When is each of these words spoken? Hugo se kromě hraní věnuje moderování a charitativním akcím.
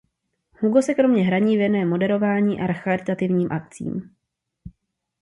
Hugo 0.59 0.81
se 0.81 0.93
kromě 0.95 1.23
hraní 1.23 1.57
věnuje 1.57 1.85
moderování 1.85 2.61
a 2.61 2.73
charitativním 2.73 3.51
akcím. 3.51 4.15